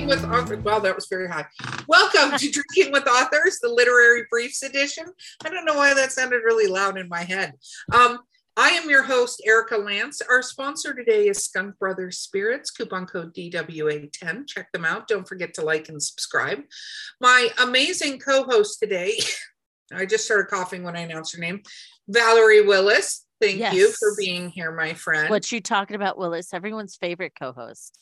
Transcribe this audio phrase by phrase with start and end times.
[0.00, 0.64] Drinking with Authors.
[0.64, 1.44] Wow, that was very high.
[1.86, 5.04] Welcome to Drinking with Authors, the Literary Briefs edition.
[5.44, 7.52] I don't know why that sounded really loud in my head.
[7.92, 8.20] Um,
[8.56, 10.22] I am your host, Erica Lance.
[10.22, 14.46] Our sponsor today is Skunk Brothers Spirits, coupon code DWA10.
[14.46, 15.06] Check them out.
[15.06, 16.60] Don't forget to like and subscribe.
[17.20, 19.18] My amazing co host today,
[19.92, 21.60] I just started coughing when I announced her name,
[22.08, 23.26] Valerie Willis.
[23.38, 23.74] Thank Yes.
[23.74, 25.28] you for being here, my friend.
[25.28, 26.54] What you talking about, Willis?
[26.54, 27.98] Everyone's favorite co-host.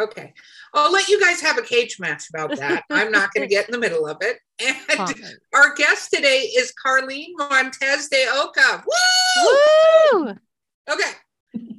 [0.00, 0.32] Okay.
[0.72, 2.84] I'll let you guys have a cage match about that.
[2.90, 4.38] I'm not going to get in the middle of it.
[4.62, 5.14] And
[5.54, 8.84] our guest today is Carlene Montes de Oca.
[8.86, 10.22] Woo!
[10.26, 10.34] Woo!
[10.90, 11.12] Okay.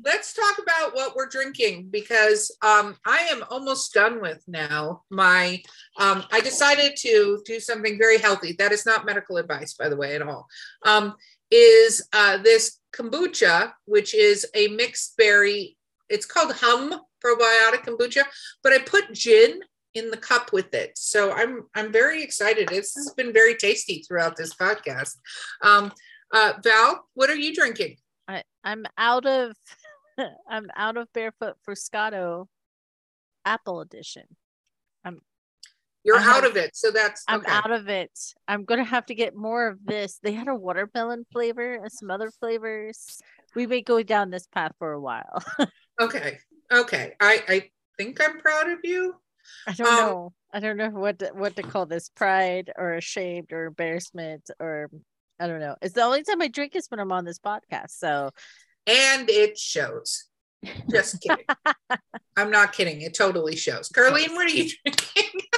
[0.04, 5.04] Let's talk about what we're drinking because um, I am almost done with now.
[5.12, 5.62] My,
[6.00, 8.54] um, I decided to do something very healthy.
[8.54, 10.48] That is not medical advice, by the way, at all.
[10.84, 11.16] Um,
[11.52, 15.78] is uh, this kombucha, which is a mixed berry.
[16.10, 18.24] It's called Hum probiotic kombucha,
[18.64, 19.60] but I put gin
[19.94, 20.92] in the cup with it.
[20.98, 22.68] So I'm I'm very excited.
[22.70, 25.18] This has been very tasty throughout this podcast.
[25.62, 25.92] Um,
[26.34, 27.98] uh, Val, what are you drinking?
[28.28, 29.56] I, I'm out of
[30.50, 32.48] I'm out of barefoot Fruitscato
[33.44, 34.24] Apple edition.
[35.04, 35.20] I'm
[36.04, 37.52] You're I have- out of it, so that's I'm okay.
[37.52, 38.12] out of it.
[38.48, 40.20] I'm gonna have to get more of this.
[40.24, 43.20] They had a watermelon flavor and some other flavors.
[43.56, 45.44] We may go down this path for a while.
[46.00, 46.40] Okay,
[46.72, 47.14] okay.
[47.20, 49.16] I I think I'm proud of you.
[49.68, 50.34] I don't Um, know.
[50.54, 52.10] I don't know what to, what to call this.
[52.10, 54.90] Pride or ashamed or embarrassment or
[55.40, 55.76] I don't know.
[55.82, 57.92] It's the only time I drink is when I'm on this podcast.
[57.92, 58.32] So
[58.86, 60.26] And it shows.
[60.90, 61.46] Just kidding.
[62.38, 63.02] I'm not kidding.
[63.02, 63.90] It totally shows.
[63.90, 65.42] Carlene, what are you drinking?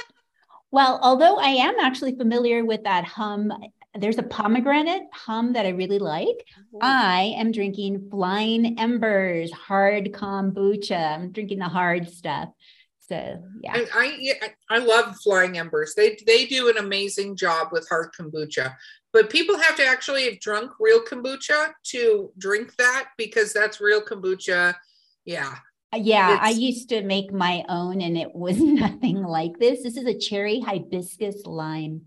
[0.70, 3.52] Well, although I am actually familiar with that hum,
[3.96, 6.46] there's a pomegranate hum that I really like.
[6.80, 11.14] I am drinking Flying Embers hard kombucha.
[11.14, 12.48] I'm drinking the hard stuff.
[13.08, 13.72] So yeah.
[13.74, 14.34] I,
[14.70, 15.94] I I love Flying Embers.
[15.94, 18.74] They they do an amazing job with hard kombucha.
[19.12, 24.00] But people have to actually have drunk real kombucha to drink that because that's real
[24.00, 24.74] kombucha.
[25.24, 25.54] Yeah.
[25.92, 29.84] Uh, yeah, I used to make my own and it was nothing like this.
[29.84, 32.02] This is a cherry hibiscus lime.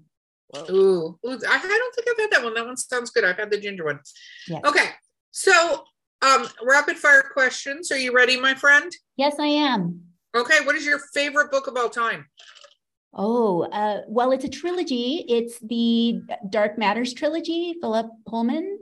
[0.70, 2.54] Ooh, Ooh, I, I don't think I've had that one.
[2.54, 3.24] That one sounds good.
[3.26, 4.00] I've had the ginger one.
[4.48, 4.62] Yes.
[4.66, 4.90] Okay.
[5.32, 5.84] So
[6.22, 7.92] um rapid fire questions.
[7.92, 8.92] Are you ready, my friend?
[9.18, 10.04] Yes, I am.
[10.36, 12.28] Okay, what is your favorite book of all time?
[13.14, 15.26] Oh, uh, well, it's a trilogy.
[15.28, 18.78] It's the Dark Matters trilogy, Philip Pullman.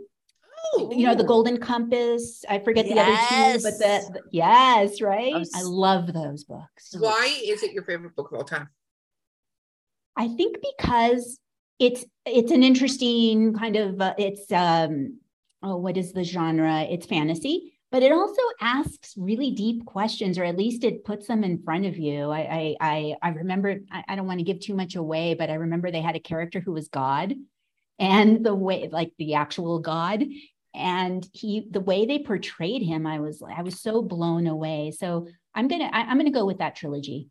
[0.78, 2.44] You know, the Golden Compass.
[2.50, 4.10] I forget the other two, but Yes.
[4.10, 5.34] the, the- yes, right.
[5.36, 6.94] Oh, I love those books.
[6.98, 8.70] Why is it your favorite book of all time?
[10.18, 11.40] I think because
[11.80, 15.20] it's it's an interesting kind of uh, it's um
[15.62, 16.84] oh what is the genre?
[16.84, 21.44] It's fantasy, but it also asks really deep questions, or at least it puts them
[21.44, 22.32] in front of you.
[22.32, 25.56] I I I, remember I, I don't want to give too much away, but I
[25.56, 27.34] remember they had a character who was God,
[28.00, 30.24] and the way like the actual God.
[30.78, 34.92] And he, the way they portrayed him, I was, I was so blown away.
[34.92, 37.30] So I'm gonna, I, I'm gonna go with that trilogy.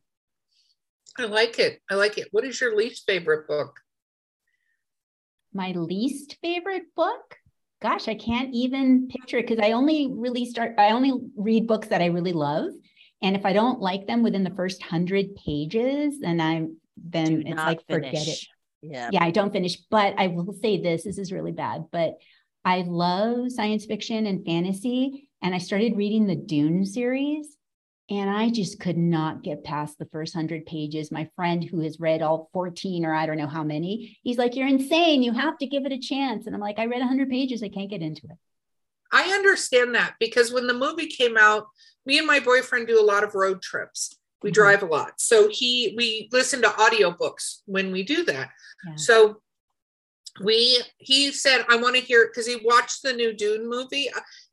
[1.19, 1.79] I like it.
[1.91, 2.29] I like it.
[2.31, 3.79] What is your least favorite book?
[5.55, 7.37] My least favorite book.
[7.83, 11.89] Gosh i can't even picture it because i only really start i only read books
[11.89, 12.71] that i really love.
[13.23, 17.43] And if i don't like them within the first hundred pages then i'm then Do
[17.47, 18.39] it's like forget it.
[18.83, 19.11] Yeah.
[19.13, 19.77] yeah i don't finish.
[19.91, 22.15] But i will say this this is really bad but
[22.65, 27.55] i love science fiction and fantasy and i started reading the dune series
[28.11, 31.99] and i just could not get past the first 100 pages my friend who has
[31.99, 35.57] read all 14 or i don't know how many he's like you're insane you have
[35.59, 38.03] to give it a chance and i'm like i read 100 pages i can't get
[38.03, 38.37] into it
[39.13, 41.69] I understand that because when the movie came out,
[42.05, 44.17] me and my boyfriend do a lot of road trips.
[44.43, 44.55] We Mhm.
[44.55, 45.21] drive a lot.
[45.21, 48.51] So he we listen to audiobooks when we do that.
[48.85, 48.97] Yeah.
[48.97, 49.41] So
[50.43, 54.09] we he said I want to hear because he watched the new Dune movie.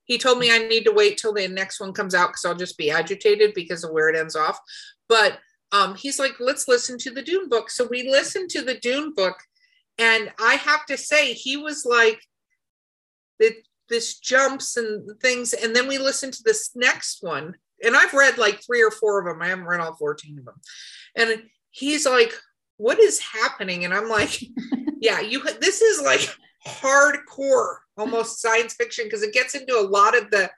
[0.05, 2.55] He told me I need to wait till the next one comes out because I'll
[2.55, 4.59] just be agitated because of where it ends off.
[5.07, 5.39] But
[5.71, 7.69] um, he's like, let's listen to the Dune book.
[7.69, 9.37] So we listened to the Dune book,
[9.97, 12.19] and I have to say, he was like,
[13.39, 13.53] the,
[13.89, 15.53] this jumps and things.
[15.53, 19.19] And then we listened to this next one and I've read like three or four
[19.19, 19.41] of them.
[19.41, 20.61] I haven't read all 14 of them.
[21.15, 22.33] And he's like,
[22.77, 23.85] what is happening?
[23.85, 24.41] And I'm like,
[24.99, 26.27] yeah, you this is like
[26.65, 30.49] hardcore, almost science fiction, because it gets into a lot of the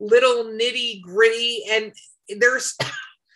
[0.00, 1.92] little nitty gritty and
[2.40, 2.76] there's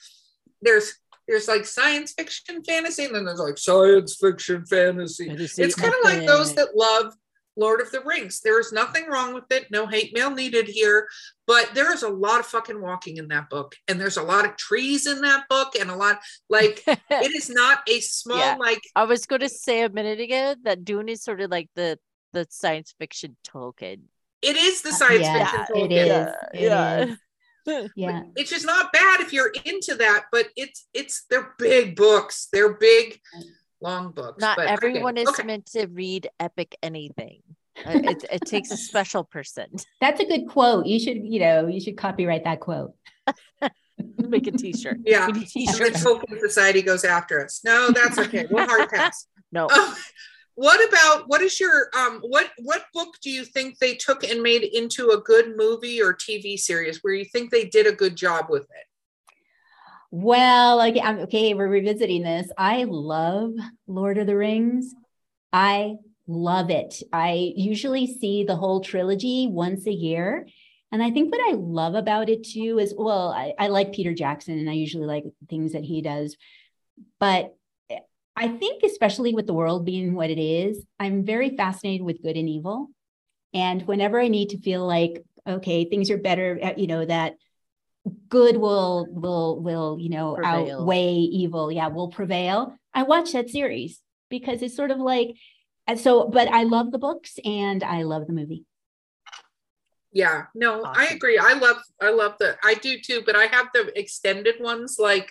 [0.62, 0.94] there's
[1.28, 5.28] there's like science fiction fantasy and then there's like science fiction fantasy.
[5.28, 7.14] It's kind of like those that love
[7.56, 8.40] Lord of the Rings.
[8.40, 9.70] There's nothing wrong with it.
[9.70, 11.08] No hate mail needed here.
[11.46, 13.74] But there is a lot of fucking walking in that book.
[13.88, 17.48] And there's a lot of trees in that book and a lot like it is
[17.50, 18.56] not a small Yeah.
[18.60, 21.70] like I was going to say a minute ago that Dune is sort of like
[21.74, 21.98] the
[22.36, 24.00] the science fiction Tolkien.
[24.42, 25.76] it is the science yeah, fiction.
[25.76, 26.02] it Tolkien.
[26.02, 26.06] is.
[26.06, 27.04] Yeah, It yeah.
[27.04, 27.16] is.
[27.96, 28.20] Yeah.
[28.34, 32.46] Which is not bad if you're into that, but it's it's they're big books.
[32.52, 33.18] They're big,
[33.80, 34.40] long books.
[34.40, 35.42] Not but everyone is okay.
[35.42, 37.42] meant to read epic anything.
[37.84, 39.66] Uh, it, it takes a special person.
[40.00, 40.86] That's a good quote.
[40.86, 42.94] You should, you know, you should copyright that quote.
[44.16, 44.98] Make a t-shirt.
[45.04, 45.26] Yeah.
[45.26, 46.04] We need And then t-shirts.
[46.04, 47.62] Tolkien Society goes after us.
[47.64, 48.46] No, that's okay.
[48.48, 49.26] We'll hard pass.
[49.50, 49.68] No.
[49.68, 49.94] Um,
[50.56, 54.42] what about what is your um what what book do you think they took and
[54.42, 58.16] made into a good movie or TV series where you think they did a good
[58.16, 58.86] job with it?
[60.10, 62.48] Well, like I'm okay, we're revisiting this.
[62.56, 63.52] I love
[63.86, 64.94] Lord of the Rings.
[65.52, 67.02] I love it.
[67.12, 70.46] I usually see the whole trilogy once a year.
[70.90, 74.14] And I think what I love about it too is well, I, I like Peter
[74.14, 76.34] Jackson and I usually like things that he does.
[77.20, 77.55] But
[78.36, 82.36] I think, especially with the world being what it is, I'm very fascinated with good
[82.36, 82.88] and evil.
[83.54, 87.34] And whenever I need to feel like, okay, things are better, uh, you know, that
[88.28, 90.82] good will will will you know Prevail.
[90.82, 94.00] outweigh evil yeah will prevail i watch that series
[94.30, 95.34] because it's sort of like
[95.88, 98.64] and so but i love the books and i love the movie
[100.12, 101.36] Yeah, no, I agree.
[101.36, 105.30] I love I love the I do too, but I have the extended ones like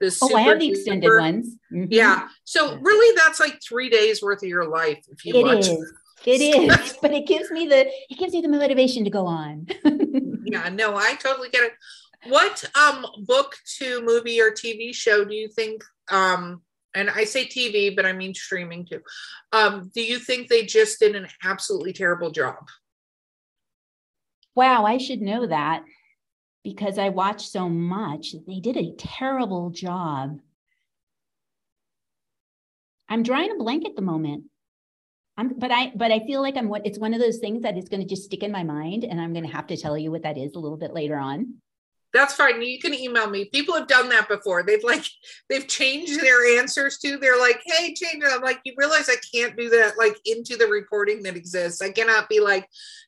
[0.00, 1.88] the oh i super have the extended duper- ones Mhm.
[1.90, 2.28] Yeah.
[2.44, 5.92] So really that's like three days worth of your life if you it watch is
[6.26, 9.66] it is but it gives me the it gives me the motivation to go on
[10.44, 11.72] Yeah, no, I totally get it.
[12.26, 16.62] What um book to movie or TV show do you think um
[16.94, 19.00] and I say TV, but I mean streaming too.
[19.52, 22.66] Um, do you think they just did an absolutely terrible job?
[24.54, 25.84] wow i should know that
[26.68, 30.38] because i watch so much they did a terrible job
[33.08, 34.44] i'm drawing a blank at the moment
[35.38, 37.78] I'm, but I, but I feel like I'm what it's one of those things that
[37.78, 39.96] is going to just stick in my mind, and I'm going to have to tell
[39.96, 41.54] you what that is a little bit later on.
[42.14, 42.62] That's fine.
[42.62, 43.46] You can email me.
[43.46, 44.62] People have done that before.
[44.62, 45.04] They've like
[45.50, 47.18] they've changed their answers to.
[47.18, 50.56] They're like, "Hey, change it." I'm like, "You realize I can't do that like into
[50.56, 51.82] the recording that exists.
[51.82, 52.66] I cannot be like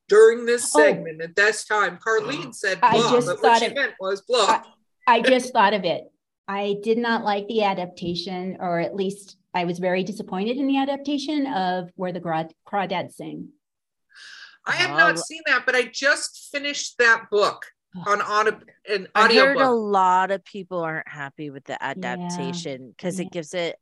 [0.08, 0.80] during this Oh.
[0.80, 2.54] segment at this time." Carlene mm.
[2.54, 4.62] said I blah, just but what thought she it- meant was blah.
[5.06, 6.04] I just thought of it.
[6.46, 10.76] I did not like the adaptation, or at least I was very disappointed in the
[10.78, 13.48] adaptation of Where the Craw- Crawdads Sing.
[14.66, 17.64] I have Oh, not seen that, but I just finished that book
[18.06, 23.18] on audio an I heard a lot of people aren't happy with the adaptation because
[23.18, 23.26] Yeah.
[23.26, 23.76] it gives it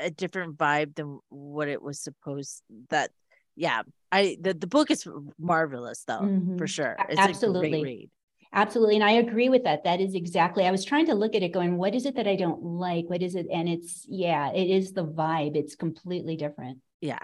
[0.00, 3.10] a different vibe than what it was supposed that
[3.54, 3.82] yeah
[4.12, 5.06] i the, the book is
[5.38, 6.58] marvelous though Mhm.
[6.58, 7.70] for sure A- it's a absolutely.
[7.70, 8.10] great read
[8.52, 8.94] Absolutely.
[8.94, 9.84] And I agree with that.
[9.84, 12.26] That is exactly, I was trying to look at it going, what is it that
[12.26, 13.04] I don't like?
[13.10, 13.46] What is it?
[13.52, 15.56] And it's, yeah, it is the vibe.
[15.56, 16.78] It's completely different.
[17.00, 17.18] yeah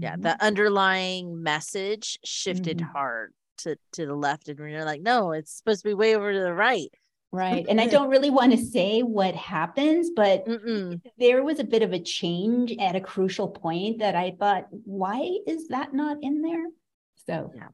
[0.00, 0.22] yeah Mhm.
[0.22, 2.90] the underlying message shifted Mhm.
[2.92, 6.32] hard to to the left and you're like no it's supposed to be way over
[6.32, 6.90] to the right
[7.30, 7.66] Right.
[7.68, 10.98] And I don't really want to say what happens, but Mm-mm.
[11.18, 15.40] there was a bit of a change at a crucial point that I thought, why
[15.46, 16.64] is that not in there?
[17.26, 17.68] So, Yeah.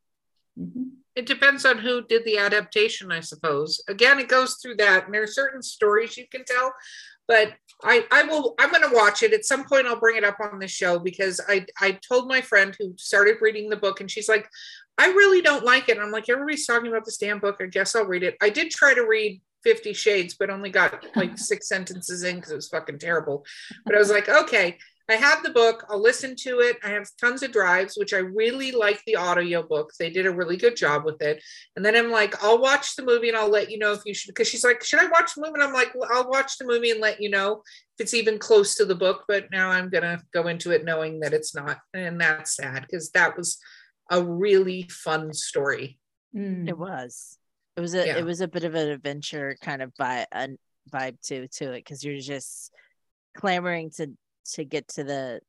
[0.58, 0.90] Mhm.
[1.14, 3.80] It depends on who did the adaptation, I suppose.
[3.86, 6.72] Again, it goes through that, and there are certain stories you can tell.
[7.28, 8.54] But I, I will.
[8.58, 9.86] I'm going to watch it at some point.
[9.86, 13.36] I'll bring it up on the show because I, I told my friend who started
[13.40, 14.48] reading the book, and she's like,
[14.98, 17.56] "I really don't like it." I'm like, "Everybody's talking about this damn book.
[17.60, 21.04] I guess I'll read it." I did try to read Fifty Shades, but only got
[21.16, 23.44] like six sentences in because it was fucking terrible.
[23.84, 25.84] But I was like, okay, I have the book.
[25.90, 26.78] I'll listen to it.
[26.82, 29.92] I have tons of drives, which I really like the audio book.
[29.98, 31.42] They did a really good job with it.
[31.76, 34.14] And then I'm like, I'll watch the movie and I'll let you know if you
[34.14, 34.28] should.
[34.28, 35.54] Because she's like, should I watch the movie?
[35.54, 37.62] And I'm like, well, I'll watch the movie and let you know
[37.98, 39.24] if it's even close to the book.
[39.28, 43.10] But now I'm gonna go into it knowing that it's not, and that's sad because
[43.10, 43.58] that was
[44.10, 45.98] a really fun story.
[46.36, 46.68] Mm.
[46.68, 47.38] it was
[47.76, 48.16] it was a Yeah.
[48.18, 50.48] it was a bit of an adventure kind of vibe, a
[50.92, 52.72] vibe to to it because you're just
[53.36, 54.08] clamoring to
[54.54, 55.40] to get to the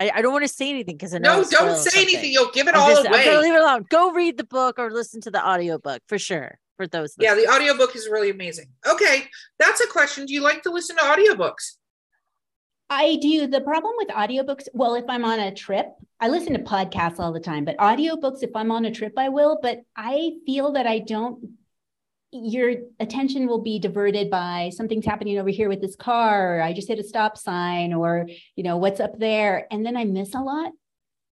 [0.00, 2.02] I, I don't want to say anything because I know No, don't say something.
[2.02, 2.32] anything.
[2.32, 3.24] You'll give it I'm all just, I'm away.
[3.24, 3.84] gonna leave it alone.
[3.90, 6.58] Go read the book or listen to the audiobook for sure.
[6.76, 7.14] for those.
[7.18, 7.56] Yeah, the listeners.
[7.56, 8.66] audiobook is really amazing.
[8.86, 9.26] Okay,
[9.58, 10.24] that's a question.
[10.26, 11.72] Do you like to listen to audiobooks?
[12.90, 13.46] I do.
[13.46, 15.88] The problem with audiobooks, well, if I'm on a trip,
[16.20, 19.28] I listen to podcasts all the time, but audiobooks, if I'm on a trip, I
[19.28, 19.58] will.
[19.60, 21.50] But I feel that I don't,
[22.32, 26.72] your attention will be diverted by something's happening over here with this car, or I
[26.72, 28.26] just hit a stop sign, or,
[28.56, 29.66] you know, what's up there.
[29.70, 30.72] And then I miss a lot.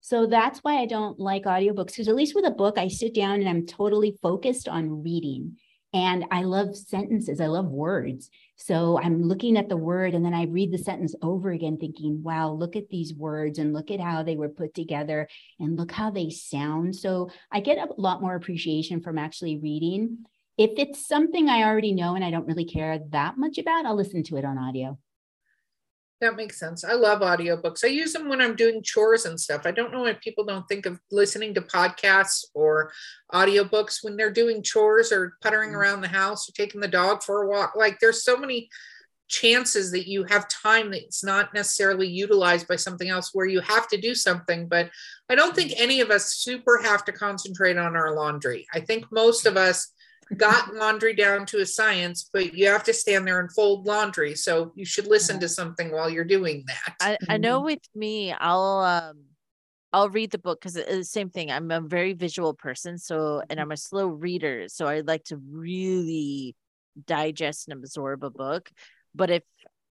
[0.00, 3.14] So that's why I don't like audiobooks, because at least with a book, I sit
[3.14, 5.56] down and I'm totally focused on reading.
[5.94, 8.28] And I love sentences, I love words.
[8.56, 12.20] So I'm looking at the word and then I read the sentence over again, thinking,
[12.20, 15.28] wow, look at these words and look at how they were put together
[15.60, 16.96] and look how they sound.
[16.96, 20.24] So I get a lot more appreciation from actually reading.
[20.58, 23.96] If it's something I already know and I don't really care that much about, I'll
[23.96, 24.98] listen to it on audio.
[26.20, 26.84] That makes sense.
[26.84, 27.84] I love audiobooks.
[27.84, 29.62] I use them when I'm doing chores and stuff.
[29.66, 32.92] I don't know why people don't think of listening to podcasts or
[33.32, 35.74] audiobooks when they're doing chores or puttering Mm.
[35.74, 37.74] around the house or taking the dog for a walk.
[37.76, 38.70] Like there's so many
[39.26, 43.88] chances that you have time that's not necessarily utilized by something else where you have
[43.88, 44.68] to do something.
[44.68, 44.90] But
[45.28, 48.66] I don't think any of us super have to concentrate on our laundry.
[48.72, 49.92] I think most of us
[50.36, 54.34] got laundry down to a science, but you have to stand there and fold laundry.
[54.34, 56.94] So you should listen to something while you're doing that.
[57.00, 59.24] I, I know with me, I'll um
[59.92, 61.52] I'll read the book because it's the same thing.
[61.52, 65.36] I'm a very visual person, so and I'm a slow reader, so I like to
[65.36, 66.56] really
[67.06, 68.70] digest and absorb a book.
[69.14, 69.42] But if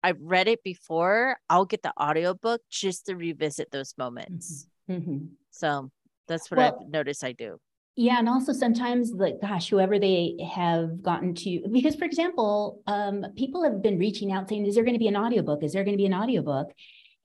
[0.02, 4.66] I've read it before, I'll get the audiobook just to revisit those moments.
[4.88, 5.32] Mhm.
[5.50, 5.90] So
[6.26, 7.60] that's what Well- I've noticed I do.
[8.00, 13.26] Yeah, and also sometimes like gosh, whoever they have gotten to because for example, um,
[13.36, 15.62] people have been reaching out saying, is there going to be an audiobook?
[15.62, 16.72] Is there going to be an audiobook?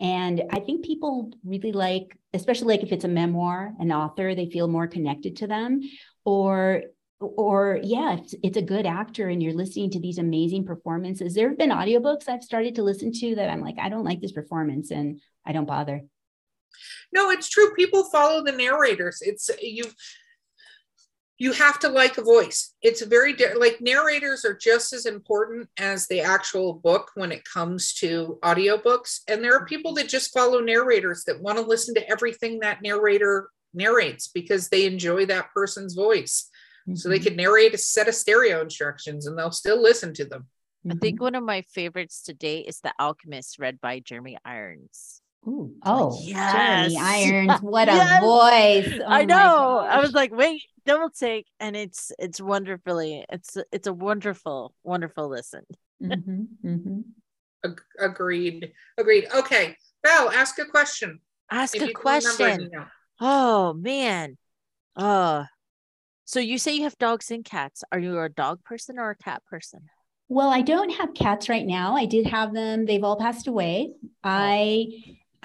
[0.01, 4.49] And I think people really like, especially like if it's a memoir, an author, they
[4.49, 5.79] feel more connected to them.
[6.25, 6.83] Or
[7.21, 11.35] or yeah, it's, it's a good actor and you're listening to these amazing performances.
[11.35, 14.19] There have been audiobooks I've started to listen to that I'm like, I don't like
[14.19, 16.01] this performance and I don't bother.
[17.13, 17.73] No, it's true.
[17.75, 19.19] People follow the narrators.
[19.21, 19.85] It's you.
[21.37, 22.73] You have to like a voice.
[22.81, 27.43] It's very di- like narrators are just as important as the actual book when it
[27.43, 29.19] comes to audiobooks.
[29.27, 32.81] And there are people that just follow narrators that want to listen to everything that
[32.81, 36.49] narrator narrates because they enjoy that person's voice.
[36.93, 37.23] So they Mhm.
[37.23, 40.47] could narrate a set of stereo instructions and they'll still listen to them.
[40.89, 45.21] I think one of my favorites today is The Alchemist, read by Jeremy Irons.
[45.47, 46.91] Ooh, oh, yes.
[46.93, 46.97] Jeremy
[47.47, 48.99] Irons, what a voice!
[48.99, 49.77] Oh I my know.
[49.77, 55.29] I was like, wait, double take, and it's it's wonderfully, it's it's a wonderful, wonderful
[55.29, 55.61] listen.
[56.01, 57.03] Mhm, mhm.
[57.63, 58.73] Ag- agreed.
[58.97, 59.27] Agreed.
[59.35, 59.75] Okay.
[60.05, 61.19] Val, ask a question.
[61.51, 62.71] Ask If a you can remember question.
[63.19, 64.37] Oh man.
[64.95, 65.45] Oh.
[66.25, 67.83] So you say you have dogs and cats.
[67.91, 69.81] Are you a dog person or a cat person?
[70.27, 71.95] Well, I don't have cats right now.
[71.95, 72.85] I did have them.
[72.85, 73.93] They've all passed away.
[74.23, 74.87] I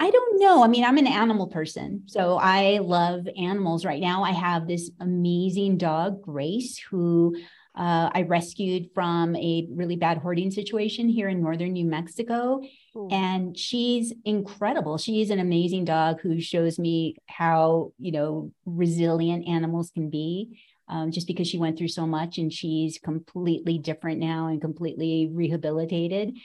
[0.01, 0.63] I don't know.
[0.63, 2.05] I mean, I'm an animal person.
[2.07, 4.23] So I love animals right now.
[4.23, 7.35] I have this amazing dog, Grace, who
[7.75, 12.61] uh, I rescued from a really bad hoarding situation here in northern New Mexico.
[12.97, 13.09] Ooh.
[13.11, 14.97] And she's incredible.
[14.97, 20.59] She's an amazing dog who shows me how, you know, resilient animals can be
[20.91, 25.29] um, just because she went through so much and she's completely different now and completely
[25.31, 26.37] rehabilitated.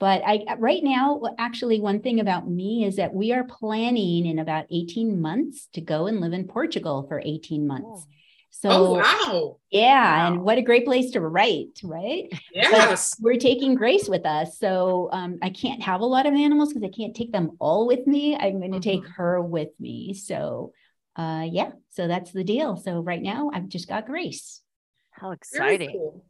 [0.00, 4.38] But I right now, actually, one thing about me is that we are planning in
[4.38, 8.06] about 18 months to go and live in Portugal for 18 months.
[8.50, 9.56] So oh wow.
[9.70, 10.32] yeah, Wow.
[10.32, 12.26] and what a great place to write, right?
[12.54, 13.14] Yes.
[13.20, 14.58] We're taking Grace with us.
[14.58, 17.86] So um, I can't have a lot of animals because I can't take them all
[17.86, 18.34] with me.
[18.36, 19.12] I'm going to take Mhm.
[19.14, 20.14] her with me.
[20.14, 20.72] So
[21.16, 22.76] uh, yeah, so that's the deal.
[22.76, 24.62] So right now I've just got Grace.
[25.10, 25.90] How exciting.
[25.90, 26.24] cool.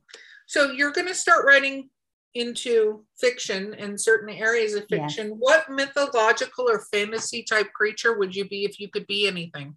[0.46, 1.90] So you're going to start writing
[2.35, 5.14] into fiction and certain areas of Yes.
[5.14, 5.30] fiction.
[5.38, 9.76] What mythological or fantasy type creature would you be if you could be anything?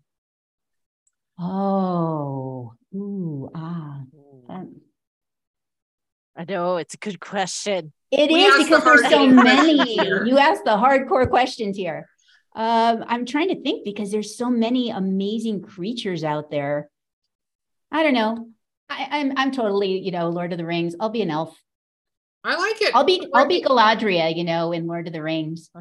[1.39, 4.01] Oh, ooh, ah.
[4.49, 4.81] Um,
[6.35, 7.93] I know it's a good question.
[8.11, 9.99] It We is asked the because there's so many.
[10.25, 12.07] You ask the hardcore questions here.
[12.53, 16.89] Um, I'm trying to think because there's so many amazing creatures out there.
[17.91, 18.49] I don't know.
[18.89, 20.95] I, I'm I'm totally, you know, Lord of the Rings.
[20.99, 21.57] I'll be an elf.
[22.43, 22.95] I like it.
[22.95, 25.69] I'll be I'll be Galadriel, you know, in Lord of the Rings.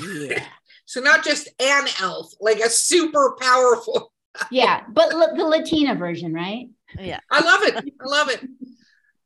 [0.00, 0.42] Yeah.
[0.86, 4.10] So not just an elf, like a super powerful.
[4.50, 6.68] yeah, but l- the Latina version, right?
[6.98, 7.20] Yeah.
[7.30, 7.74] I love it.
[8.00, 8.40] I love it.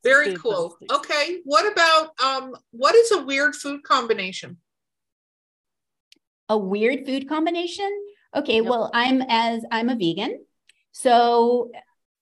[0.03, 0.77] Very cool.
[0.91, 1.39] Okay.
[1.45, 4.57] What about um what is a weird food combination?
[6.49, 7.89] A weird food combination.
[8.35, 8.65] Okay, Yep.
[8.65, 10.43] well, I'm as I'm a vegan.
[10.91, 11.71] So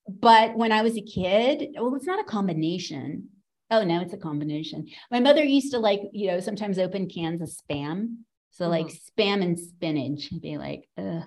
[0.08, 3.30] but when I was a kid, well, it's not a combination.
[3.72, 4.88] Oh no, it's a combination.
[5.10, 8.18] My mother used to like, you know, sometimes open cans of spam.
[8.52, 8.72] So mm-hmm.
[8.72, 11.24] like spam and spinach and be like, Ugh.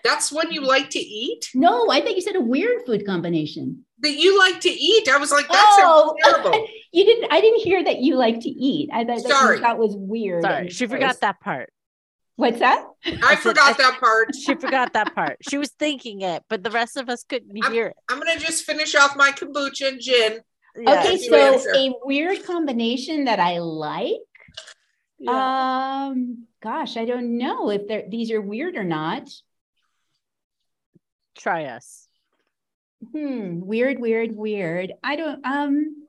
[0.03, 1.49] That's what you like to eat?
[1.53, 3.85] no, I think you said a weird food combination.
[3.99, 5.07] That you like to eat.
[5.07, 6.15] I was like, that's Oh.
[6.23, 6.67] terrible.
[6.91, 8.89] You didn't, I didn't hear that you like to eat.
[8.91, 9.57] I thought that Sorry.
[9.57, 10.41] you thought was weird.
[10.41, 10.97] Sorry, she gross.
[10.97, 11.71] forgot that part.
[12.37, 12.85] What's that?
[13.05, 14.29] I said- forgot I- that part.
[14.35, 15.37] She forgot that part.
[15.47, 17.95] She was thinking it, but the rest of us couldn't hear it.
[18.09, 20.39] I'm gonna just finish off my kombucha and gin.
[20.75, 20.99] Yeah.
[20.99, 21.73] okay, so answer.
[21.75, 24.15] a weird combination that I like.
[25.19, 26.07] Yeah.
[26.07, 29.29] Um, gosh, I don't know if they're these are weird or not.
[31.37, 32.07] Try us.
[33.11, 34.93] Hmm, weird, weird, weird.
[35.03, 36.00] I don't um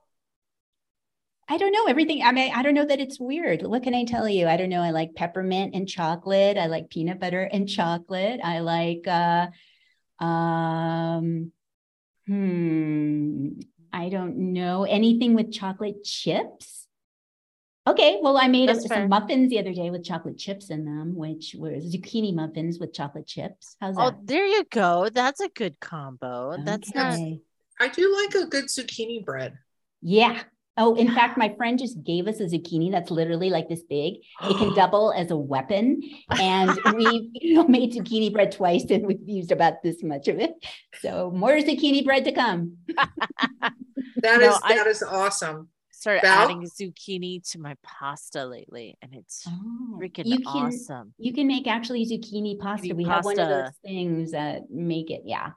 [1.53, 2.23] I don't know everything.
[2.23, 3.61] I mean, I don't know that it's weird.
[3.61, 4.47] What can I tell you?
[4.47, 4.81] I don't know.
[4.81, 6.57] I like peppermint and chocolate.
[6.57, 8.41] I like peanut butter and chocolate.
[8.43, 9.49] I like uh
[10.19, 11.53] um
[12.27, 13.49] hmm
[13.93, 16.89] I don't know anything with chocolate chips.
[17.87, 19.09] Okay, well, I made That's some fair.
[19.09, 23.27] muffins the other day with chocolate chips in them, which were zucchini muffins with chocolate
[23.27, 23.77] chips.
[23.79, 24.15] How's Oh, that?
[24.15, 25.11] Oh, there you go.
[25.13, 26.57] That's a good combo.
[26.65, 27.13] That's not.
[27.13, 27.41] Okay.
[27.79, 29.59] I do like a good zucchini bread.
[30.01, 30.45] Yeah.
[30.79, 34.15] Oh, in fact, my friend just gave us a zucchini that's literally like this big.
[34.43, 36.01] It can double as a weapon.
[36.31, 40.39] And we you know, made zucchini bread twice and we've used about this much of
[40.39, 40.53] it.
[41.01, 42.79] So more zucchini bread to come.
[44.23, 45.69] That No, is I- that is awesome.
[45.91, 46.45] Started Val?
[46.45, 51.15] adding zucchini to my pasta lately, and it's Oh, freaking you can awesome.
[51.17, 52.89] you can make actually zucchini pasta.
[52.89, 55.51] Zucchini we have one of those things that make it, yeah.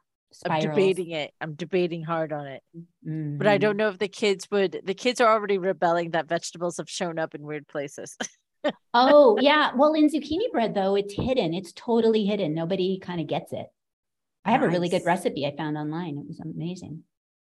[0.44, 1.32] I'm debating it.
[1.40, 2.64] I'm debating hard on it,
[3.04, 3.62] but I Mhm.
[3.62, 4.82] don't know if the kids would.
[4.84, 8.18] The kids are already rebelling that vegetables have shown up in weird places.
[8.98, 9.72] Oh, yeah.
[9.76, 11.54] Well, in zucchini bread though, it's hidden.
[11.54, 12.54] It's totally hidden.
[12.54, 13.68] Nobody kind of gets it.
[14.46, 16.18] I have a really good recipe I found online.
[16.18, 17.04] It was amazing.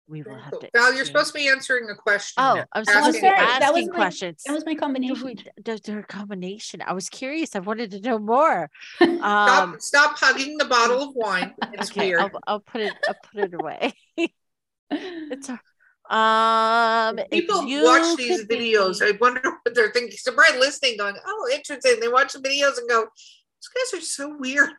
[0.08, 0.70] We will have to.
[0.74, 1.08] Val, you're exchange.
[1.08, 2.36] supposed to be answering a question.
[2.44, 2.66] Oh, now.
[2.74, 4.44] I'm Asking supposed to be sorry, that was asking my- questions.
[4.46, 5.26] That was my combination.
[5.26, 6.82] Wait, There's there a combination.
[6.86, 7.56] I was curious.
[7.56, 8.70] I wanted to know more.
[9.02, 11.54] Stop, Um, stop hugging the bottle of wine.
[11.74, 12.20] It's okay, weird.
[12.22, 12.94] I'll, I'll put it.
[13.08, 13.94] I'll put it away.
[14.92, 15.60] it's a-
[16.16, 17.18] um.
[17.32, 19.02] People you watch these could be- videos.
[19.02, 20.16] I wonder what they're thinking.
[20.18, 23.06] So probably listening, going, "Oh, interesting." They watch the videos and go,
[23.60, 24.70] "These guys are so weird."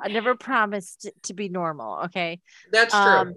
[0.00, 2.00] I never promised to be normal.
[2.06, 2.40] Okay.
[2.70, 3.02] That's true.
[3.02, 3.34] Um,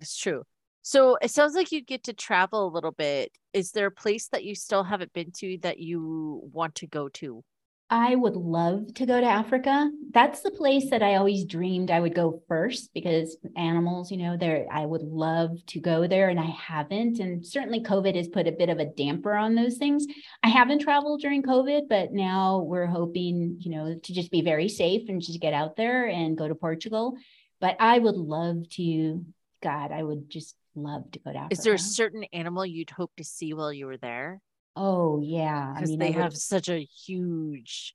[0.00, 0.42] It's true.
[0.82, 3.32] So it sounds like you get to travel a little bit.
[3.52, 7.08] Is there a place that you still haven't been to that you want to go
[7.08, 7.42] to?
[7.88, 9.90] I would love to go to Africa.
[10.10, 14.36] That's the place that I always dreamed I would go first because animals, you know,
[14.36, 17.20] there I would love to go there and I haven't.
[17.20, 20.04] And certainly COVID has put a bit of a damper on those things.
[20.42, 24.68] I haven't traveled during COVID, but now we're hoping, you know, to just be very
[24.68, 27.16] safe and just get out there and go to Portugal.
[27.60, 29.24] But I would love to,
[29.62, 31.52] God, I would just love to go to Africa.
[31.52, 34.40] Is there a certain animal you'd hope to see while you were there?
[34.76, 35.72] Oh yeah.
[35.72, 37.94] I Because mean they I would- have such a huge.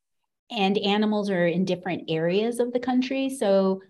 [0.50, 3.30] and animals are in different areas of the country.
[3.30, 3.82] So,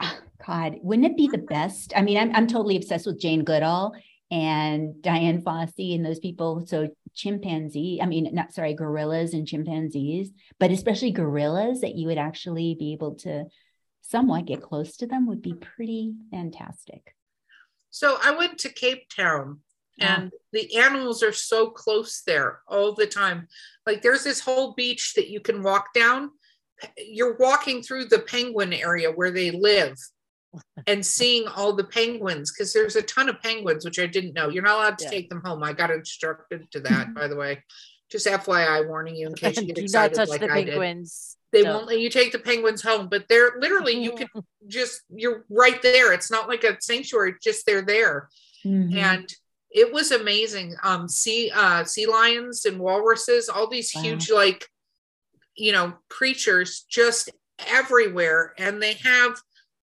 [0.00, 1.94] ah, God, wouldn't it be the best?
[1.96, 3.94] I mean, I'm, I'm totally obsessed with Jane Goodall
[4.30, 6.66] and Dian Fossey and those people.
[6.66, 12.18] So, chimpanzee, I mean, not sorry, gorillas and chimpanzees, but especially gorillas that you would
[12.18, 13.44] actually be able to
[14.02, 17.14] somewhat get close to them would be pretty fantastic.
[17.90, 19.60] So I went to Cape Town
[19.98, 23.48] And the animals are so close there all the time.
[23.86, 26.30] Like there's this whole beach that you can walk down.
[26.98, 29.96] You're walking through the penguin area where they live
[30.86, 34.48] and seeing all the penguins because there's a ton of penguins, which I didn't know.
[34.48, 35.10] You're not allowed to Yeah.
[35.10, 35.62] take them home.
[35.62, 37.62] I got instructed to that, by the way.
[38.10, 40.64] Just FYI, warning you in case you get Do not excited touch like the I
[40.64, 40.70] did.
[40.74, 41.36] penguins.
[41.52, 41.72] They Don't.
[41.74, 44.28] won't let you take the penguins home, but they're literally you can
[44.66, 46.12] just you're right there.
[46.12, 48.28] It's not like a sanctuary; just they're there
[48.66, 48.94] Mhm.
[48.96, 49.32] and
[49.74, 54.02] it was amazing um sea uh sea lions and walruses all these Wow.
[54.02, 54.66] huge like
[55.56, 59.38] you know creatures just everywhere and they have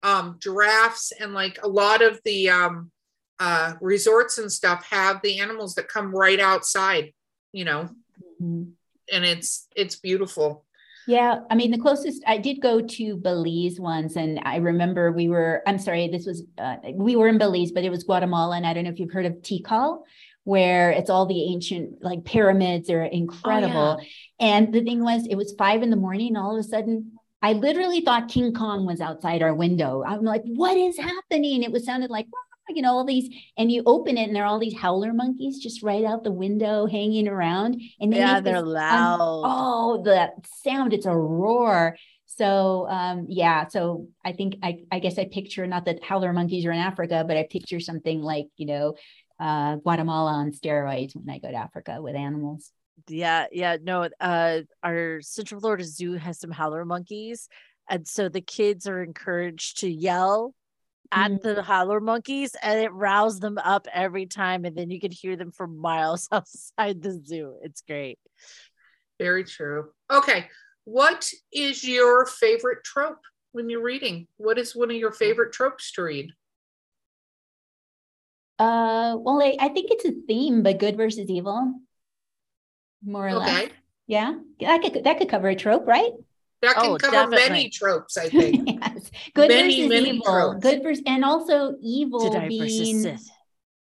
[0.03, 2.91] um giraffes and like a lot of the um
[3.39, 7.13] uh resorts and stuff have the animals that come right outside
[7.53, 7.89] you know
[8.41, 8.73] Mhm.
[9.13, 10.64] and it's it's beautiful
[11.07, 15.29] Yeah, I mean, the closest I did go to Belize once, and I remember we
[15.29, 18.57] were, I'm sorry, this was, uh, we were in Belize, but it was Guatemala.
[18.57, 20.03] And I don't know if you've heard of Tikal,
[20.45, 24.01] where it's all the ancient like pyramids are incredible.
[24.41, 27.13] And the thing was, it was five in the morning, and all of a sudden,
[27.43, 30.03] I literally thought King Kong was outside our window.
[30.07, 31.63] I'm like, what is happening?
[31.63, 32.27] It was sounded like,
[32.69, 35.59] you know, all these, and you open it, and there are all these howler monkeys
[35.59, 37.81] just right out the window hanging around.
[38.01, 39.19] And they Yeah, they're loud.
[39.21, 40.31] oh, the
[40.63, 41.97] sound, it's a roar.
[42.27, 46.65] So um, yeah, so I think I, I guess I picture not that howler monkeys
[46.65, 48.95] are in Africa, but I picture something like you know
[49.39, 52.73] uh, Guatemala on steroids when I go to Africa with animals.
[53.09, 54.09] Yeah, yeah, no.
[54.21, 57.49] Uh, our Central Florida Zoo has some howler monkeys,
[57.89, 60.55] and so the kids are encouraged to yell
[61.13, 61.43] at Mhm.
[61.43, 65.37] the howler monkeys, and it rouses them up every time, and then you can hear
[65.37, 67.59] them for miles outside the zoo.
[67.63, 68.19] It's great.
[69.19, 69.93] Very true.
[70.11, 70.49] Okay.
[70.85, 73.21] What is your favorite trope
[73.53, 74.27] when you're reading?
[74.37, 76.31] What is one of your favorite tropes to read?
[78.59, 81.75] Uh, well, I, I think it's a theme, but good versus evil,
[83.05, 83.71] more or less.
[84.07, 86.13] Yeah, that could that could cover a trope, right?
[86.65, 87.71] That can Oh, cover many definitely.
[87.71, 88.69] tropes, I think.
[88.83, 90.25] yes, good Many, versus many evil.
[90.25, 90.61] tropes.
[90.63, 92.63] Good versus, and also evil Jedi being
[93.03, 93.31] versus Sith.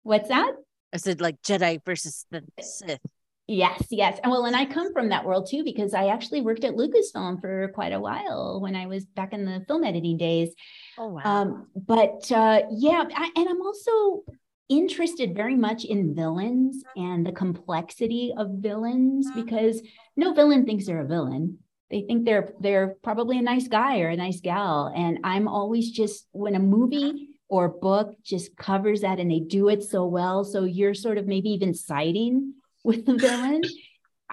[0.03, 0.53] what's that?
[0.93, 3.01] I said like Jedi versus the Sith.
[3.49, 4.19] Yes, yes.
[4.23, 7.41] And well, and I come from that world too because I actually worked at Lucasfilm
[7.41, 10.55] for quite a while when I was back in the film editing days.
[10.97, 11.21] Oh wow.
[11.25, 14.23] Um, but uh, yeah, I, and I'm also
[14.69, 19.83] interested very much in villains and the complexity of villains because
[20.17, 21.59] no villain thinks they're a villain.
[21.93, 24.91] They think they're they're probably a nice guy or a nice gal.
[24.97, 29.69] And I'm always just when a movie or book just covers that and they do
[29.69, 33.63] it so well, so you're sort of maybe even siding with the villain.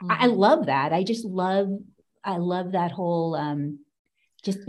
[0.10, 0.38] I, I Mhm.
[0.38, 0.94] love that.
[0.94, 1.68] I just love
[2.24, 3.80] I love that whole um
[4.42, 4.60] just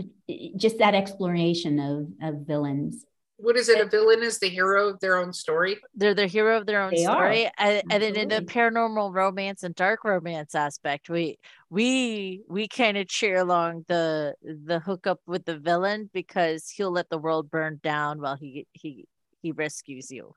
[0.57, 3.05] just that exploration of of villains.
[3.41, 3.81] What is it?
[3.81, 5.77] A villain is the hero of their own story.
[5.95, 7.15] they're the hero of their own They are.
[7.15, 11.37] story and, and then in the paranormal romance and dark romance aspect we
[11.69, 17.09] we we kind of cheer along the the hookup with the villain because he'll let
[17.09, 19.05] the world burn down while he he
[19.41, 20.33] he rescues you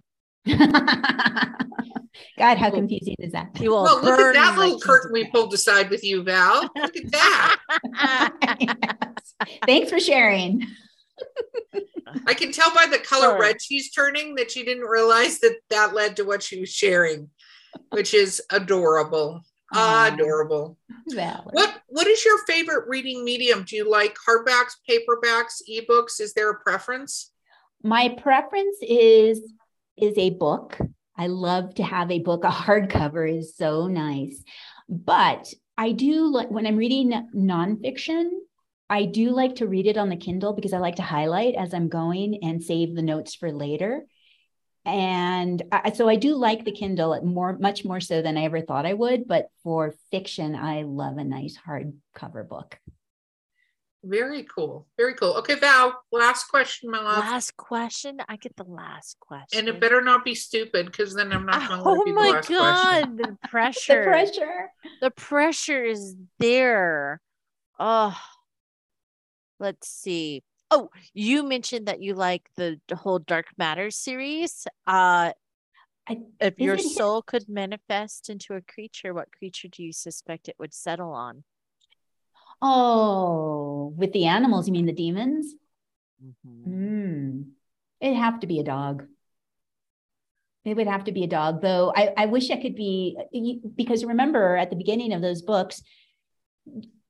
[2.39, 3.49] God, how confusing is that?
[3.57, 6.63] he will Well, look at that little like curtain we pulled aside with you, Val.
[6.77, 7.57] Look at that.
[8.61, 9.35] Yes.
[9.67, 10.63] Thanks for sharing.
[12.27, 13.41] I can tell by the color Sure.
[13.41, 17.31] red she's turning that she didn't realize that that led to what she was sharing,
[17.91, 19.41] which is adorable.
[19.75, 20.13] Aw.
[20.15, 20.79] Adorable.
[21.09, 21.51] Valor.
[21.51, 23.65] What What is your favorite reading medium?
[23.65, 26.21] Do you like hardbacks, paperbacks, ebooks?
[26.21, 27.31] Is there a preference?
[27.83, 29.41] My preference is
[29.97, 30.79] is a book.
[31.17, 32.45] I love to have a book.
[32.45, 34.43] A hardcover is so nice.
[34.89, 38.31] But I do like when I'm reading nonfiction,
[38.95, 41.75] I do like to read it on the Kindle because I like to highlight as
[41.75, 44.05] I'm going and save the notes for later.
[44.85, 48.61] And I, so I do like the Kindle more, much more so than I ever
[48.61, 49.27] thought I would.
[49.27, 52.79] But for fiction, I love a nice hardcover book.
[54.05, 54.87] Very cool.
[54.97, 55.35] Very cool.
[55.39, 57.19] Okay, Val, last question, my love.
[57.19, 61.33] last question i get the last question And it better not be stupid because then
[61.33, 62.57] I'm not going to oh let you my last question.
[62.57, 64.71] god the The pressure pressure.
[65.01, 67.21] the pressure is there.
[67.81, 68.17] Oh,
[69.59, 70.43] let's see.
[70.71, 74.67] Oh, you mentioned that you like the, whole Dark Matter series.
[74.87, 75.33] Uh,
[76.07, 80.49] I- if your it- soul could manifest into a creature, what creature do you suspect
[80.49, 81.45] it would settle on?
[82.61, 85.55] Oh, with the animals, you mean the demons?
[86.25, 86.71] Mm-hmm.
[86.71, 87.45] Mm.
[88.01, 89.07] It'd have to be a dog.
[90.65, 91.93] It would have to be a dog, though.
[91.95, 93.19] I, I wish I could be
[93.75, 95.83] because remember at the beginning of those books,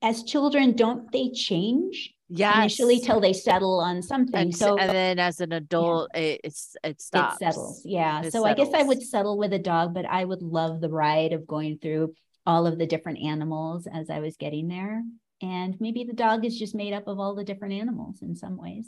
[0.02, 2.56] as children, don't they change Yes.
[2.56, 4.40] initially till they settle on something?
[4.40, 7.36] and, so and then as an adult, it, it's it stops.
[7.36, 7.82] it settles.
[7.84, 8.22] Yeah.
[8.22, 10.88] It so I guess I would settle with a dog, but I would love the
[10.88, 12.14] ride of going through
[12.46, 15.02] all of the different animals as I was getting there.
[15.42, 18.56] And maybe the dog is just made up of all the different animals in some
[18.56, 18.86] ways.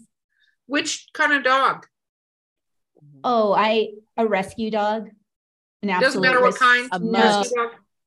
[0.66, 1.86] Which kind of dog?
[3.02, 3.20] Mhm.
[3.22, 5.10] Oh, I a rescue dog.
[5.82, 6.88] An Doesn't matter what res- kind.
[6.92, 7.42] A No.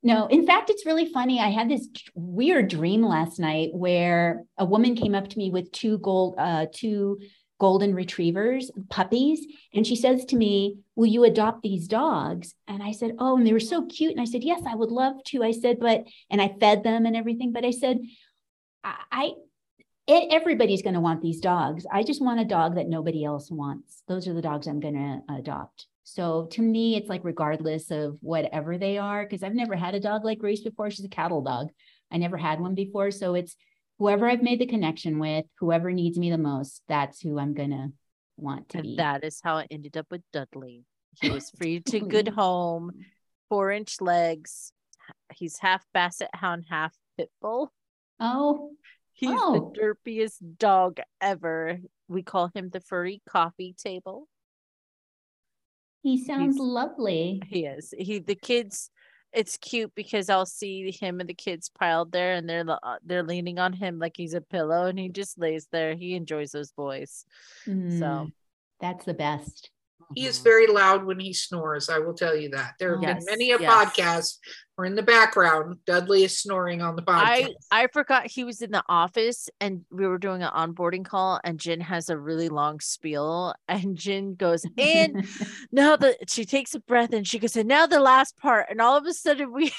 [0.01, 1.39] No, in fact, it's really funny.
[1.39, 5.71] I had this weird dream last night where a woman came up to me with
[5.71, 7.19] two gold, uh, two
[7.59, 12.93] golden retrievers, puppies, and she says to me, "Will you adopt these dogs?" And I
[12.93, 14.13] said, "Oh," and they were so cute.
[14.13, 17.05] And I said, "Yes, I would love to." I said, "But," and I fed them
[17.05, 17.51] and everything.
[17.51, 17.99] But I said,
[18.83, 19.33] "I."
[20.11, 21.85] I everybody's going to want these dogs.
[21.91, 24.01] I just want a dog that nobody else wants.
[24.07, 25.85] Those are the dogs I'm going to adopt.
[26.13, 29.99] So to me, it's like regardless of whatever they are, because I've never had a
[29.99, 30.89] dog like Grace before.
[30.89, 31.69] She's a cattle dog.
[32.11, 33.11] I never had one before.
[33.11, 33.55] So it's
[33.99, 37.89] whoever I've made the connection with, whoever needs me the most, that's who I'm gonna
[38.37, 38.95] want to And be.
[38.97, 40.85] that is how I ended up with Dudley.
[41.21, 42.91] He was free to good home,
[43.49, 44.71] four inch legs.
[45.35, 47.71] He's half basset hound, half pit bull.
[48.19, 48.71] Oh,
[49.13, 49.71] He's Oh.
[49.75, 51.79] the derpiest dog ever.
[52.07, 54.27] We call him the furry coffee table.
[56.01, 57.41] He sounds He's- lovely.
[57.47, 57.93] He is.
[57.97, 58.89] He the kids
[59.31, 63.21] it's cute because I'll see him and the kids piled there, and they're uh, they're
[63.23, 65.93] leaning on him like he's a pillow, and he just lays there.
[65.95, 67.25] He enjoys those boys.
[67.67, 68.29] Mm, So
[68.81, 69.69] that's the best.
[70.15, 70.43] He is mm-hmm.
[70.43, 71.89] very loud when he snores.
[71.89, 72.73] I will tell you that.
[72.79, 73.71] There have Yes, been many a yes.
[73.71, 74.37] podcast
[74.75, 77.49] where in the background Dudley is snoring on the podcast.
[77.69, 81.39] I I forgot he was in the office and we were doing an onboarding call
[81.43, 85.27] and Jen has a really long spiel and Jen goes and
[85.71, 88.79] now the she takes a breath and she goes and now the last part and
[88.79, 89.73] all of a sudden we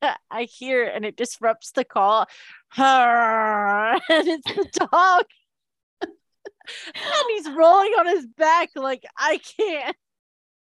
[0.30, 2.26] I hear and it disrupts the call
[2.76, 5.24] and it's the dog
[6.94, 9.96] and he's rolling on his back like I can't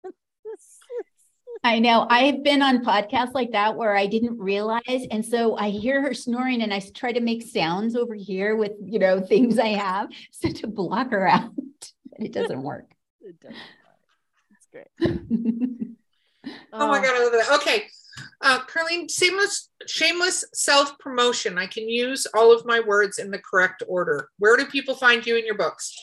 [1.65, 2.07] I know.
[2.09, 5.07] I've been on podcasts like that where I didn't realize.
[5.11, 8.73] And so I hear her snoring and I try to make sounds over here with,
[8.85, 11.51] you know, things I have so to block her out.
[11.57, 12.87] But it doesn't work.
[13.21, 13.97] It doesn't work.
[14.53, 15.97] It's great.
[16.73, 17.61] Oh my uh, god, I love that.
[17.61, 17.89] Okay.
[18.41, 21.59] Uh Carlene, shameless shameless self-promotion.
[21.59, 24.29] I can use all of my words in the correct order.
[24.39, 25.95] Where do people find you in your books?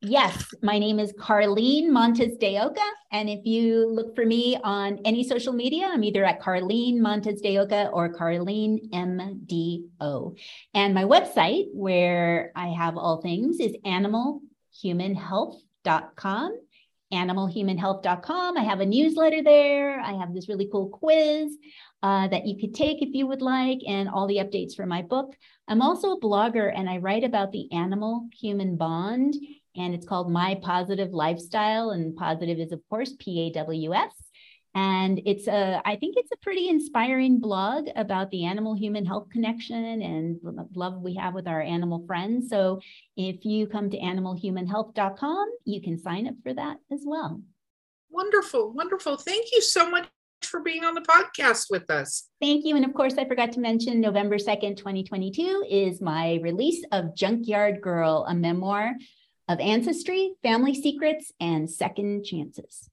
[0.00, 2.88] Yes, my name is Carlene Montes de Oca.
[3.10, 7.40] And if you look for me on any social media, I'm either at Carlene Montes
[7.40, 10.38] de Oca or Carlene MDO.
[10.72, 16.60] And my website, where I have all things, is animalhumanhealth.com.
[17.12, 18.58] Animalhumanhealth.com.
[18.58, 20.00] I have a newsletter there.
[20.00, 21.56] I have this really cool quiz
[22.02, 25.02] uh, that you could take if you would like, and all the updates for my
[25.02, 25.34] book.
[25.68, 29.34] I'm also a blogger and I write about the animal human bond
[29.76, 31.90] and it's called My Pawsitive Lifestyle.
[31.90, 34.12] And positive is, of course, P A W S.
[34.78, 39.28] And it's a, I think it's a pretty inspiring blog about the animal human health
[39.28, 42.48] connection and the love we have with our animal friends.
[42.48, 42.80] So
[43.16, 47.42] if you come to animalhumanhealth.com, you can sign up for that as well.
[48.10, 49.16] Wonderful, wonderful.
[49.16, 50.06] Thank you so much
[50.42, 52.28] for being on the podcast with us.
[52.40, 52.76] Thank you.
[52.76, 57.80] And of course, I forgot to mention November 2nd, 2022 is my release of Junkyard
[57.80, 58.92] Girl, a memoir
[59.48, 62.88] of ancestry, family secrets, and second chances.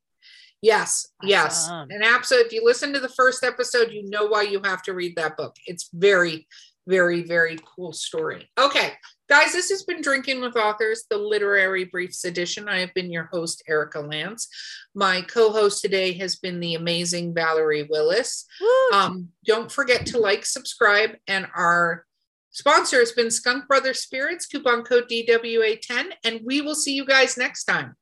[0.65, 1.65] Yes, yes.
[1.65, 1.91] Awesome.
[1.91, 4.93] And absolutely, if you listen to the first episode, you know why you have to
[4.93, 5.55] read that book.
[5.67, 6.47] It's very,
[6.87, 8.49] very, very cool story.
[8.57, 8.93] Okay,
[9.29, 12.67] guys, this has been Drinking with Authors, the literary briefs edition.
[12.67, 14.47] I have been your host, Erica Lance.
[14.95, 18.47] My co host today has been the amazing Valerie Willis.
[18.91, 22.07] Um, don't forget to like, subscribe, and our
[22.49, 27.37] sponsor has been Skunk Brothers Spirits, coupon code DWA10, and we will see you guys
[27.37, 27.93] next time.